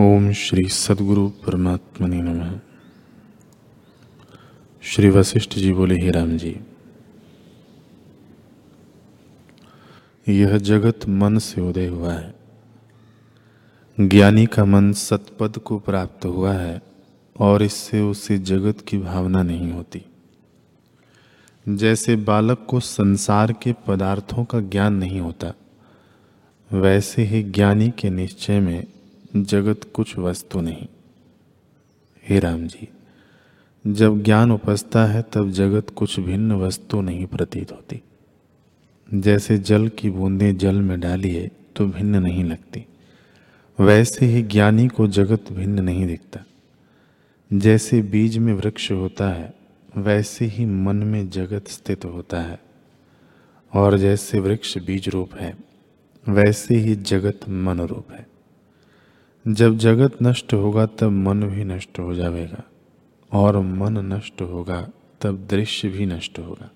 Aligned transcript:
ओम 0.00 0.32
श्री 0.32 0.68
सदगुरु 0.68 1.28
परमात्मनि 1.28 2.16
नमः। 2.16 2.60
श्री 4.82 5.10
वशिष्ठ 5.10 5.54
जी 5.54 5.72
बोले, 5.72 5.94
ही 5.94 6.10
राम 6.10 6.36
जी, 6.38 6.60
यह 10.28 10.58
जगत 10.58 11.00
मन 11.08 11.38
से 11.38 11.60
उदय 11.60 11.86
हुआ 11.86 12.12
है। 12.12 12.34
ज्ञानी 14.00 14.46
का 14.46 14.64
मन 14.64 14.92
सतपद 14.92 15.56
को 15.56 15.78
प्राप्त 15.78 16.24
हुआ 16.24 16.52
है 16.52 16.82
और 17.40 17.62
इससे 17.62 18.00
उसे 18.00 18.38
जगत 18.38 18.80
की 18.80 18.98
भावना 18.98 19.42
नहीं 19.42 19.72
होती। 19.72 20.04
जैसे 21.68 22.16
बालक 22.16 22.66
को 22.70 22.80
संसार 22.80 23.52
के 23.52 23.72
पदार्थों 23.72 24.44
का 24.44 24.60
ज्ञान 24.60 24.94
नहीं 24.94 25.20
होता, 25.20 25.52
वैसे 26.72 27.22
ही 27.22 27.42
ज्ञानी 27.42 27.90
के 27.90 28.10
निश्चय 28.10 28.60
में 28.60 28.86
जगत 29.36 29.80
कुछ 29.94 30.18
वस्तु 30.18 30.60
नहीं। 30.60 30.86
हे 32.28 32.38
राम 32.38 32.66
जी, 32.66 32.88
जब 33.86 34.22
ज्ञान 34.22 34.50
उपजता 34.50 35.06
है, 35.06 35.22
तब 35.22 35.50
जगत 35.50 35.90
कुछ 35.90 36.20
भिन्न 36.20 36.52
वस्तु 36.52 37.00
नहीं 37.00 37.26
प्रतीत 37.26 37.72
होती। 37.72 38.02
जैसे 39.14 39.58
जल 39.58 39.88
की 39.88 40.10
बूंदें 40.10 40.56
जल 40.56 40.80
में 40.80 41.00
डालिए 41.00 41.50
तो 41.76 41.86
भिन्न 41.86 42.16
नहीं 42.16 42.44
लगती। 42.44 42.86
वैसे 43.80 44.26
ही 44.26 44.42
ज्ञानी 44.42 44.88
को 44.88 45.08
जगत 45.08 45.52
भिन्न 45.52 45.80
नहीं 45.80 46.06
दिखता। 46.06 46.40
जैसे 47.52 48.02
बीज 48.02 48.38
में 48.38 48.54
वृक्ष 48.54 48.92
होता 48.92 49.28
है, 49.28 49.54
वैसे 49.96 50.44
ही 50.44 50.66
मन 50.66 50.96
में 50.96 51.30
जगत 51.30 51.68
स्थित 51.68 52.04
होता 52.04 52.40
है। 52.40 52.60
और 53.74 53.98
जैसे 53.98 54.38
वृक्ष 54.38 54.78
बीज 54.78 55.08
रूप 55.08 55.34
है, 55.34 55.56
वैसे 56.28 56.74
ही 56.74 56.94
जगत 56.94 57.40
मन 57.48 57.80
रूप 57.80 58.12
है। 58.12 58.27
जब 59.48 59.76
जगत 59.76 60.16
नष्ट 60.22 60.52
होगा, 60.54 60.86
तब 60.86 61.10
मन 61.10 61.42
भी 61.42 61.64
नष्ट 61.64 61.98
हो 61.98 62.14
जाएगा 62.14 62.62
और 63.32 63.58
मन 63.58 63.98
नष्ट 63.98 64.40
होगा, 64.42 64.88
तब 65.20 65.46
दृश्य 65.50 65.88
भी 65.88 66.06
नष्ट 66.06 66.38
होगा। 66.38 66.70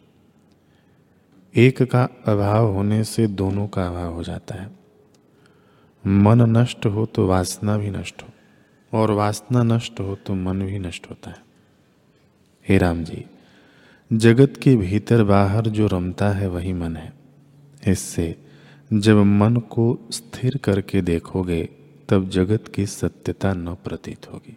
एक 1.55 1.83
का 1.83 2.09
अभाव 2.27 2.67
होने 2.67 3.05
से 3.05 3.27
दोनों 3.27 3.67
का 3.69 3.87
अभाव 3.87 4.15
हो 4.15 4.23
जाता 4.23 4.55
है। 4.55 4.71
मन 6.05 6.43
नष्ट 6.59 6.87
हो 6.87 7.07
तो 7.07 7.27
वासना 7.27 7.77
भी 7.79 7.91
नष्ट 7.91 8.23
हो 8.23 8.99
और 8.99 9.11
वासना 9.11 9.63
नष्ट 9.63 10.01
हो 10.01 10.15
तो 10.27 10.35
मन 10.35 10.63
भी 10.63 10.79
नष्ट 10.79 11.11
होता 11.11 11.31
है। 11.31 11.43
हे 12.69 12.79
राम 12.79 13.05
जी, 13.05 13.25
जगत 14.13 14.61
के 14.63 14.77
भीतर 14.77 15.25
बाहर 15.25 15.67
जो 15.67 15.87
रमता 15.87 16.31
है 16.31 16.49
वही 16.49 16.73
मन 16.73 16.97
है। 16.97 17.13
इससे 17.89 18.35
जब 18.93 19.17
मन 19.17 19.57
को 19.57 19.99
स्थिर 20.11 20.57
करके 20.57 21.03
देखोगे 21.03 21.69
तब 22.13 22.29
जगत 22.29 22.69
की 22.69 22.87
सत्यता 22.87 23.53
न 23.55 23.75
प्रतीत 23.75 24.27
होगी। 24.33 24.57